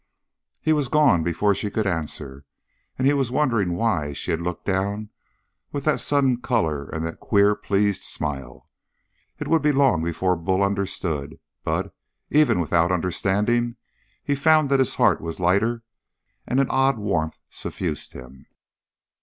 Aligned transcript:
He 0.63 0.73
was 0.73 0.87
gone 0.87 1.21
before 1.21 1.53
she 1.53 1.69
could 1.69 1.85
answer, 1.85 2.43
and 2.97 3.05
he 3.05 3.13
was 3.13 3.29
wondering 3.29 3.73
why 3.75 4.13
she 4.13 4.31
had 4.31 4.41
looked 4.41 4.65
down 4.65 5.11
with 5.71 5.83
that 5.83 5.99
sudden 5.99 6.37
color 6.37 6.85
and 6.89 7.05
that 7.05 7.19
queer, 7.19 7.53
pleased 7.53 8.03
smile. 8.03 8.67
It 9.37 9.47
would 9.47 9.61
be 9.61 9.71
long 9.71 10.03
before 10.03 10.35
Bull 10.35 10.63
understood, 10.63 11.39
but, 11.63 11.93
even 12.31 12.59
without 12.59 12.91
understanding, 12.91 13.75
he 14.23 14.33
found 14.33 14.69
that 14.71 14.79
his 14.79 14.95
heart 14.95 15.21
was 15.21 15.39
lighter 15.39 15.83
and 16.47 16.59
an 16.59 16.71
odd 16.71 16.97
warmth 16.97 17.37
suffused 17.51 18.13
him. 18.13 18.47